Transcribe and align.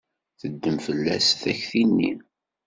Teddem 0.39 0.77
fell-as 0.85 1.27
takti-nni. 1.41 2.11